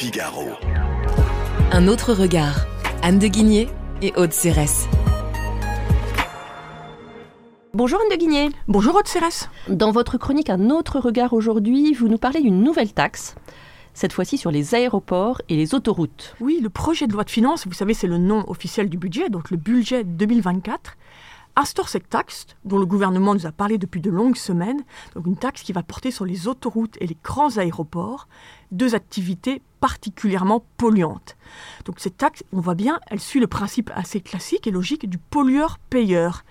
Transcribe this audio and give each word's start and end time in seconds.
Figaro. 0.00 0.48
Un 1.72 1.86
autre 1.86 2.14
regard. 2.14 2.64
Anne 3.02 3.18
de 3.18 3.26
Guigné 3.26 3.68
et 4.00 4.14
Aude 4.16 4.32
Cérès. 4.32 4.88
Bonjour 7.74 8.00
Anne 8.00 8.08
de 8.10 8.16
Guigné. 8.16 8.48
Bonjour 8.66 8.94
Aude 8.94 9.06
Cérès. 9.06 9.50
Dans 9.68 9.90
votre 9.90 10.16
chronique 10.16 10.48
Un 10.48 10.70
autre 10.70 11.00
regard 11.00 11.34
aujourd'hui, 11.34 11.92
vous 11.92 12.08
nous 12.08 12.16
parlez 12.16 12.40
d'une 12.40 12.62
nouvelle 12.62 12.94
taxe, 12.94 13.34
cette 13.92 14.14
fois-ci 14.14 14.38
sur 14.38 14.50
les 14.50 14.74
aéroports 14.74 15.42
et 15.50 15.56
les 15.56 15.74
autoroutes. 15.74 16.34
Oui, 16.40 16.60
le 16.62 16.70
projet 16.70 17.06
de 17.06 17.12
loi 17.12 17.24
de 17.24 17.30
finances, 17.30 17.66
vous 17.66 17.74
savez, 17.74 17.92
c'est 17.92 18.06
le 18.06 18.16
nom 18.16 18.48
officiel 18.48 18.88
du 18.88 18.96
budget, 18.96 19.28
donc 19.28 19.50
le 19.50 19.58
budget 19.58 20.02
2024, 20.04 20.96
instaure 21.56 21.90
cette 21.90 22.08
taxe 22.08 22.46
dont 22.64 22.78
le 22.78 22.86
gouvernement 22.86 23.34
nous 23.34 23.46
a 23.46 23.52
parlé 23.52 23.76
depuis 23.76 24.00
de 24.00 24.10
longues 24.10 24.36
semaines, 24.36 24.82
donc 25.14 25.26
une 25.26 25.36
taxe 25.36 25.62
qui 25.62 25.72
va 25.72 25.82
porter 25.82 26.10
sur 26.10 26.24
les 26.24 26.48
autoroutes 26.48 26.96
et 27.00 27.06
les 27.06 27.18
grands 27.22 27.58
aéroports, 27.58 28.28
deux 28.70 28.94
activités 28.94 29.62
particulièrement 29.80 30.62
polluantes. 30.76 31.36
Donc 31.86 31.98
cette 31.98 32.18
taxe, 32.18 32.44
on 32.52 32.60
voit 32.60 32.74
bien, 32.74 33.00
elle 33.08 33.18
suit 33.18 33.40
le 33.40 33.46
principe 33.46 33.90
assez 33.94 34.20
classique 34.20 34.66
et 34.66 34.70
logique 34.70 35.08
du 35.08 35.16
pollueur-payeur. 35.18 36.44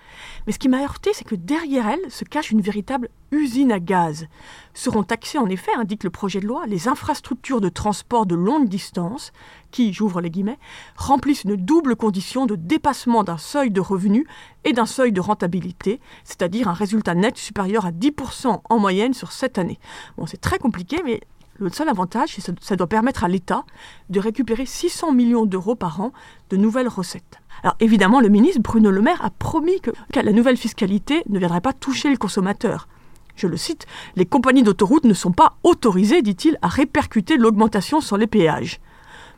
Mais 0.46 0.52
ce 0.52 0.58
qui 0.58 0.68
m'a 0.68 0.82
heurté, 0.82 1.10
c'est 1.14 1.24
que 1.24 1.36
derrière 1.36 1.88
elle 1.88 2.10
se 2.10 2.24
cache 2.24 2.50
une 2.50 2.60
véritable 2.60 3.08
usine 3.30 3.70
à 3.70 3.78
gaz. 3.78 4.26
Seront 4.74 5.04
taxées 5.04 5.38
en 5.38 5.48
effet, 5.48 5.70
indique 5.76 6.02
le 6.02 6.10
projet 6.10 6.40
de 6.40 6.46
loi, 6.46 6.66
les 6.66 6.88
infrastructures 6.88 7.60
de 7.60 7.68
transport 7.68 8.26
de 8.26 8.34
longue 8.34 8.68
distance 8.68 9.32
qui, 9.70 9.92
j'ouvre 9.92 10.20
les 10.20 10.30
guillemets, 10.30 10.58
remplissent 10.96 11.44
une 11.44 11.56
double 11.56 11.94
condition 11.94 12.46
de 12.46 12.56
dépassement 12.56 13.22
d'un 13.22 13.38
seuil 13.38 13.70
de 13.70 13.80
revenu 13.80 14.26
et 14.64 14.72
d'un 14.72 14.86
seuil 14.86 15.12
de 15.12 15.20
rentabilité, 15.20 16.00
c'est-à-dire 16.24 16.66
un 16.66 16.72
résultat 16.72 17.14
net 17.14 17.38
supérieur 17.38 17.86
à 17.86 17.92
10% 17.92 18.60
en 18.68 18.78
moyenne 18.80 19.14
sur 19.14 19.30
cette 19.30 19.58
année. 19.58 19.78
Bon, 20.16 20.26
c'est 20.26 20.40
très 20.40 20.58
compliqué, 20.58 21.00
mais 21.04 21.20
le 21.60 21.70
seul 21.70 21.88
avantage, 21.88 22.36
c'est 22.38 22.54
que 22.54 22.64
ça 22.64 22.76
doit 22.76 22.86
permettre 22.86 23.22
à 23.22 23.28
l'État 23.28 23.64
de 24.08 24.18
récupérer 24.18 24.64
600 24.64 25.12
millions 25.12 25.44
d'euros 25.44 25.74
par 25.74 26.00
an 26.00 26.12
de 26.48 26.56
nouvelles 26.56 26.88
recettes. 26.88 27.38
Alors 27.62 27.76
évidemment, 27.80 28.20
le 28.20 28.30
ministre 28.30 28.62
Bruno 28.62 28.90
Le 28.90 29.02
Maire 29.02 29.22
a 29.22 29.30
promis 29.30 29.80
que, 29.80 29.90
la 30.14 30.32
nouvelle 30.32 30.56
fiscalité 30.56 31.22
ne 31.28 31.38
viendrait 31.38 31.60
pas 31.60 31.74
toucher 31.74 32.10
le 32.10 32.16
consommateur. 32.16 32.88
Je 33.36 33.46
le 33.46 33.58
cite, 33.58 33.86
les 34.16 34.26
compagnies 34.26 34.62
d'autoroutes 34.62 35.04
ne 35.04 35.14
sont 35.14 35.32
pas 35.32 35.56
autorisées, 35.62 36.22
dit-il, 36.22 36.58
à 36.62 36.68
répercuter 36.68 37.36
l'augmentation 37.36 38.00
sur 38.00 38.16
les 38.16 38.26
péages. 38.26 38.80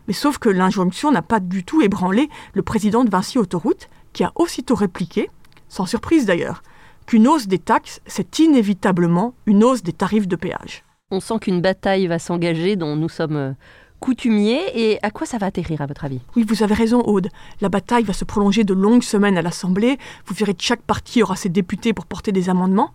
Mais 0.07 0.15
sauf 0.15 0.39
que 0.39 0.49
l'injonction 0.49 1.11
n'a 1.11 1.23
pas 1.23 1.41
du 1.41 1.65
tout 1.65 1.83
ébranlé 1.83 2.29
le 2.55 2.63
président 2.63 3.05
de 3.05 3.11
Vinci 3.11 3.39
Autoroute, 3.39 3.89
qui 4.13 4.25
a 4.25 4.33
aussitôt 4.37 4.75
répliqué, 4.75 5.31
sans 5.69 5.87
surprise 5.87 6.27
d'ailleurs, 6.27 6.63
qu'une 7.07 7.27
hausse 7.27 7.49
des 7.49 7.59
taxes, 7.59 8.01
c'est 8.07 8.39
inévitablement 8.39 9.35
une 9.47 9.65
hausse 9.65 9.83
des 9.83 9.93
tarifs 9.93 10.29
de 10.29 10.37
péage. 10.37 10.85
On 11.13 11.21
sent 11.21 11.41
qu'une 11.43 11.61
bataille 11.61 12.07
va 12.07 12.19
s'engager 12.19 12.75
dont 12.75 12.97
nous 12.97 13.11
sommes 13.11 13.37
euh, 13.37 13.53
coutumiers. 14.01 14.63
Et 14.75 14.99
à 15.03 15.11
quoi 15.11 15.27
ça 15.27 15.37
va 15.37 15.45
atterrir, 15.45 15.83
à 15.83 15.87
votre 15.87 16.07
avis? 16.07 16.21
Oui, 16.37 16.45
vous 16.49 16.63
avez 16.63 16.73
raison, 16.73 17.03
Aude. 17.03 17.29
La 17.61 17.69
bataille 17.69 18.03
va 18.03 18.15
se 18.15 18.25
prolonger 18.25 18.65
de 18.65 18.73
longues 18.73 19.03
semaines 19.03 19.37
à 19.37 19.43
l'Assemblée. 19.43 19.99
Vous 20.25 20.35
verrez 20.35 20.55
que 20.55 20.63
chaque 20.63 20.81
parti 20.81 21.23
aura 21.23 21.37
ses 21.37 21.51
députés 21.51 21.93
pour 21.93 22.07
porter 22.07 22.33
des 22.33 22.49
amendements. 22.49 22.93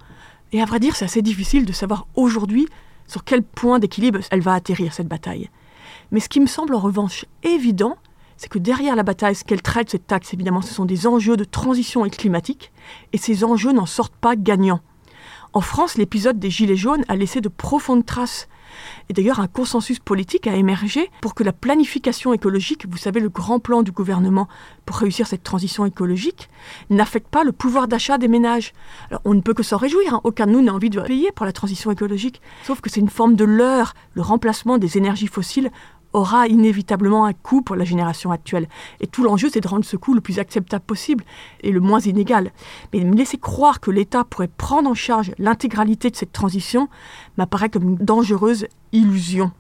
Et 0.52 0.64
à 0.64 0.66
vrai 0.66 0.80
dire, 0.80 0.96
c'est 0.96 1.06
assez 1.06 1.22
difficile 1.22 1.64
de 1.64 1.72
savoir 1.72 2.08
aujourd'hui 2.16 2.68
sur 3.06 3.24
quel 3.24 3.44
point 3.44 3.78
d'équilibre 3.78 4.20
elle 4.32 4.42
va 4.42 4.56
atterrir, 4.56 4.94
cette 4.94 5.08
bataille. 5.08 5.52
Mais 6.10 6.20
ce 6.20 6.28
qui 6.28 6.40
me 6.40 6.48
semble 6.48 6.74
en 6.74 6.80
revanche 6.80 7.26
évident, 7.44 7.98
c'est 8.36 8.50
que 8.50 8.58
derrière 8.58 8.96
la 8.96 9.04
bataille, 9.04 9.36
ce 9.36 9.44
qu'elle 9.44 9.62
traite, 9.62 9.92
cette 9.92 10.08
taxe, 10.08 10.34
évidemment, 10.34 10.64
ce 10.64 10.74
sont 10.74 10.86
des 10.86 11.06
enjeux 11.06 11.38
de 11.38 11.44
transition 11.44 12.02
climatique, 12.10 12.72
et 13.14 13.20
ces 13.20 13.44
enjeux 13.44 13.74
n'en 13.74 13.86
sortent 13.86 14.16
pas 14.16 14.36
gagnants. 14.36 14.82
En 15.54 15.62
France, 15.62 15.98
l'épisode 15.98 16.40
des 16.40 16.50
Gilets 16.50 16.76
jaunes 16.76 17.06
a 17.08 17.16
laissé 17.16 17.42
de 17.42 17.50
profondes 17.50 18.06
traces. 18.06 18.48
Et 19.10 19.14
d'ailleurs, 19.14 19.40
un 19.40 19.48
consensus 19.48 20.00
politique 20.00 20.46
a 20.46 20.56
émergé 20.56 21.10
pour 21.22 21.34
que 21.34 21.44
la 21.44 21.54
planification 21.54 22.34
écologique, 22.34 22.86
vous 22.88 22.98
savez, 22.98 23.20
le 23.20 23.30
grand 23.30 23.60
plan 23.60 23.82
du 23.82 23.92
gouvernement 23.92 24.48
pour 24.86 24.98
réussir 24.98 25.26
cette 25.26 25.44
transition 25.44 25.86
écologique, 25.86 26.50
n'affecte 26.90 27.28
pas 27.28 27.44
le 27.44 27.52
pouvoir 27.52 27.88
d'achat 27.88 28.18
des 28.18 28.28
ménages. 28.28 28.74
Alors, 29.10 29.22
on 29.26 29.34
ne 29.34 29.42
peut 29.42 29.54
que 29.54 29.64
s'en 29.64 29.78
réjouir, 29.78 30.16
hein. 30.16 30.22
aucun 30.24 30.48
de 30.48 30.52
nous 30.52 30.62
n'a 30.62 30.74
envie 30.74 30.90
de 30.90 31.02
payer 31.02 31.32
pour 31.32 31.46
la 31.46 31.54
transition 31.54 31.92
écologique, 31.92 32.42
sauf 32.64 32.82
que 32.82 32.90
c'est 32.90 33.00
une 33.00 33.10
forme 33.10 33.36
de 33.36 33.46
leurre, 33.46 33.94
le 34.14 34.22
remplacement 34.22 34.78
des 34.78 34.98
énergies 34.98 35.28
fossiles 35.28 35.72
aura 36.14 36.48
inévitablement 36.48 37.26
un 37.26 37.34
coût 37.34 37.62
pour 37.62 37.76
la 37.76 37.86
génération 37.86 38.32
actuelle. 38.32 38.68
Et 39.00 39.08
tout 39.08 39.24
l'enjeu, 39.24 39.50
c'est 39.52 39.62
de 39.62 39.68
rendre 39.68 39.86
ce 39.86 39.98
coût 39.98 40.14
le 40.14 40.22
plus 40.22 40.40
acceptable 40.40 40.84
possible 40.86 41.24
et 41.62 41.72
le 41.72 41.80
moins 41.80 42.00
inégal. 42.00 42.52
Mais 42.94 43.04
me 43.04 43.16
laisser 43.16 43.38
croire 43.38 43.80
que 43.80 43.92
l'État 43.92 44.24
pourrait 44.24 44.50
prendre 44.50 44.90
en 44.90 44.94
charge 44.94 45.32
l'intégralité 45.38 46.10
de 46.10 46.16
cette 46.16 46.32
transition 46.32 46.90
m'apparaît 47.38 47.70
comme 47.70 47.84
une 47.84 47.98
dangereuse 47.98 48.68
illusion. 48.92 49.52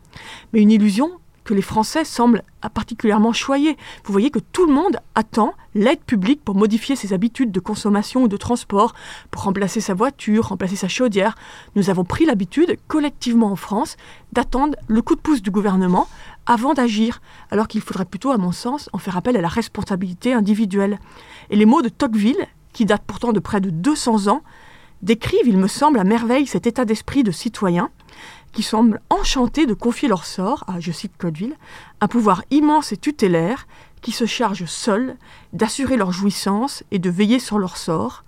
Mais 0.54 0.62
une 0.62 0.72
illusion 0.72 1.12
que 1.48 1.54
les 1.54 1.62
Français 1.62 2.04
semblent 2.04 2.44
particulièrement 2.74 3.32
choyés. 3.32 3.78
Vous 4.04 4.12
voyez 4.12 4.30
que 4.30 4.40
tout 4.40 4.66
le 4.66 4.74
monde 4.74 4.98
attend 5.16 5.54
l'aide 5.74 6.02
publique 6.02 6.44
pour 6.44 6.56
modifier 6.56 6.98
ses 6.98 7.14
habitudes 7.14 7.54
de 7.54 7.62
consommation 7.62 8.24
ou 8.24 8.28
de 8.28 8.36
transport, 8.36 8.94
pour 9.32 9.44
remplacer 9.44 9.80
sa 9.80 9.94
voiture, 9.94 10.50
remplacer 10.50 10.76
sa 10.76 10.90
chaudière. 10.90 11.36
Nous 11.76 11.90
avons 11.90 12.04
pris 12.04 12.26
l'habitude, 12.26 12.78
collectivement 12.90 13.50
en 13.50 13.56
France, 13.56 13.96
d'attendre 14.34 14.76
le 14.88 15.02
coup 15.02 15.16
de 15.16 15.22
pouce 15.22 15.42
du 15.42 15.50
gouvernement 15.50 16.08
avant 16.46 16.74
d'agir, 16.74 17.22
alors 17.50 17.70
qu'il 17.70 17.82
faudrait 17.82 18.06
plutôt, 18.06 18.32
à 18.32 18.38
mon 18.38 18.52
sens, 18.52 18.90
en 18.92 18.98
faire 18.98 19.16
appel 19.16 19.38
à 19.38 19.42
la 19.42 19.48
responsabilité 19.48 20.34
individuelle. 20.34 21.00
Et 21.50 21.56
les 21.56 21.66
mots 21.66 21.82
de 21.82 21.90
Tocqueville, 21.90 22.46
qui 22.74 22.84
datent 22.84 23.06
pourtant 23.08 23.32
de 23.32 23.40
près 23.40 23.62
de 23.62 23.70
200 23.70 24.28
ans, 24.28 24.44
décrivent, 25.02 25.48
il 25.48 25.58
me 25.58 25.68
semble, 25.68 26.00
à 26.00 26.04
merveille 26.04 26.48
cet 26.48 26.68
état 26.68 26.84
d'esprit 26.84 27.24
de 27.24 27.32
citoyen 27.32 27.90
qui 28.58 28.64
semblent 28.64 29.02
enchantés 29.12 29.68
de 29.68 29.76
confier 29.76 30.08
leur 30.08 30.26
sort 30.26 30.64
à, 30.66 30.80
je 30.80 30.92
cite 30.92 31.16
Claudeville, 31.16 31.56
un 32.02 32.08
pouvoir 32.08 32.42
immense 32.50 32.92
et 32.92 32.98
tutélaire 32.98 33.68
qui 34.02 34.12
se 34.12 34.26
charge 34.26 34.66
seul 34.66 35.16
d'assurer 35.54 35.96
leur 35.96 36.12
jouissance 36.12 36.84
et 36.90 36.98
de 36.98 37.12
veiller 37.12 37.38
sur 37.38 37.60
leur 37.60 37.78
sort, 37.78 38.24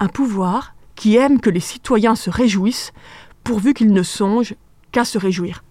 un 0.00 0.08
pouvoir 0.08 0.74
qui 0.96 1.14
aime 1.14 1.40
que 1.40 1.48
les 1.48 1.60
citoyens 1.60 2.16
se 2.16 2.28
réjouissent 2.28 2.92
pourvu 3.44 3.72
qu'ils 3.72 3.92
ne 3.92 4.02
songent 4.02 4.56
qu'à 4.90 5.04
se 5.04 5.16
réjouir. 5.16 5.62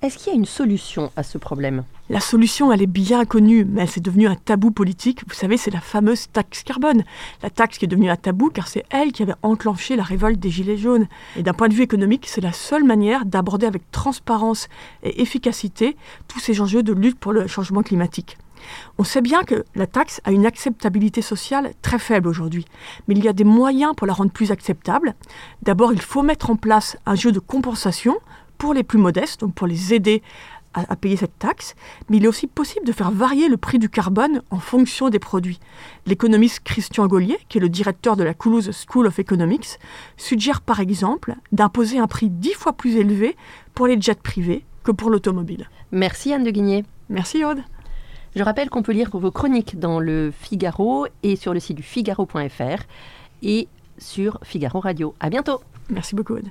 Est-ce 0.00 0.16
qu'il 0.16 0.32
y 0.32 0.36
a 0.36 0.38
une 0.38 0.44
solution 0.44 1.10
à 1.16 1.24
ce 1.24 1.38
problème? 1.38 1.82
La 2.08 2.20
solution, 2.20 2.72
elle 2.72 2.82
est 2.82 2.86
bien 2.86 3.24
connue, 3.24 3.64
mais 3.64 3.82
elle 3.82 3.88
s'est 3.88 4.00
devenue 4.00 4.28
un 4.28 4.36
tabou 4.36 4.70
politique. 4.70 5.22
Vous 5.26 5.34
savez, 5.34 5.56
c'est 5.56 5.72
la 5.72 5.80
fameuse 5.80 6.28
taxe 6.32 6.62
carbone. 6.62 7.02
La 7.42 7.50
taxe 7.50 7.78
qui 7.78 7.84
est 7.84 7.88
devenue 7.88 8.08
un 8.08 8.14
tabou 8.14 8.50
car 8.50 8.68
c'est 8.68 8.84
elle 8.90 9.10
qui 9.10 9.24
avait 9.24 9.34
enclenché 9.42 9.96
la 9.96 10.04
révolte 10.04 10.38
des 10.38 10.50
Gilets 10.50 10.76
jaunes. 10.76 11.08
Et 11.36 11.42
d'un 11.42 11.52
point 11.52 11.66
de 11.66 11.74
vue 11.74 11.82
économique, 11.82 12.26
c'est 12.28 12.40
la 12.40 12.52
seule 12.52 12.84
manière 12.84 13.24
d'aborder 13.24 13.66
avec 13.66 13.90
transparence 13.90 14.68
et 15.02 15.20
efficacité 15.20 15.96
tous 16.28 16.38
ces 16.38 16.60
enjeux 16.60 16.84
de 16.84 16.92
lutte 16.92 17.18
pour 17.18 17.32
le 17.32 17.48
changement 17.48 17.82
climatique. 17.82 18.38
On 18.98 19.04
sait 19.04 19.20
bien 19.20 19.42
que 19.42 19.64
la 19.74 19.88
taxe 19.88 20.20
a 20.22 20.30
une 20.30 20.46
acceptabilité 20.46 21.22
sociale 21.22 21.72
très 21.82 21.98
faible 21.98 22.28
aujourd'hui, 22.28 22.66
mais 23.08 23.16
il 23.16 23.24
y 23.24 23.28
a 23.28 23.32
des 23.32 23.44
moyens 23.44 23.94
pour 23.96 24.06
la 24.06 24.12
rendre 24.12 24.30
plus 24.30 24.52
acceptable. 24.52 25.16
D'abord, 25.62 25.92
il 25.92 26.00
faut 26.00 26.22
mettre 26.22 26.50
en 26.50 26.56
place 26.56 26.96
un 27.04 27.16
jeu 27.16 27.32
de 27.32 27.40
compensation 27.40 28.16
pour 28.58 28.74
les 28.74 28.82
plus 28.82 28.98
modestes, 28.98 29.40
donc 29.40 29.54
pour 29.54 29.66
les 29.66 29.94
aider 29.94 30.22
à, 30.74 30.96
payer 30.96 31.16
cette 31.16 31.38
taxe, 31.38 31.74
mais 32.08 32.18
il 32.18 32.24
est 32.24 32.28
aussi 32.28 32.46
possible 32.46 32.86
de 32.86 32.92
faire 32.92 33.10
varier 33.10 33.48
le 33.48 33.56
prix 33.56 33.78
du 33.78 33.88
carbone 33.88 34.42
en 34.50 34.58
fonction 34.58 35.08
des 35.08 35.18
produits. 35.18 35.58
L'économiste 36.06 36.60
Christian 36.60 37.06
Gaulier, 37.06 37.38
qui 37.48 37.58
est 37.58 37.60
le 37.60 37.68
directeur 37.68 38.16
de 38.16 38.24
la 38.24 38.34
Toulouse 38.34 38.70
School 38.86 39.06
of 39.06 39.18
Economics, 39.18 39.78
suggère 40.16 40.60
par 40.60 40.80
exemple 40.80 41.34
d'imposer 41.52 41.98
un 41.98 42.06
prix 42.06 42.28
dix 42.30 42.54
fois 42.54 42.72
plus 42.72 42.96
élevé 42.96 43.36
pour 43.74 43.86
les 43.86 44.00
jets 44.00 44.14
privés 44.14 44.64
que 44.84 44.92
pour 44.92 45.10
l'automobile. 45.10 45.68
Merci 45.90 46.32
Anne 46.32 46.44
de 46.44 46.50
Guigné. 46.50 46.84
Merci 47.08 47.44
Aude. 47.44 47.62
Je 48.36 48.42
rappelle 48.42 48.70
qu'on 48.70 48.82
peut 48.82 48.92
lire 48.92 49.10
vos 49.12 49.30
chroniques 49.30 49.78
dans 49.78 50.00
le 50.00 50.32
Figaro 50.38 51.06
et 51.22 51.36
sur 51.36 51.54
le 51.54 51.60
site 51.60 51.76
du 51.76 51.82
figaro.fr 51.82 52.82
et 53.42 53.68
sur 53.96 54.38
Figaro 54.42 54.80
Radio. 54.80 55.14
À 55.18 55.30
bientôt. 55.30 55.60
Merci 55.88 56.14
beaucoup 56.14 56.34
Aude. 56.34 56.50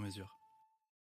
mesure. 0.01 0.40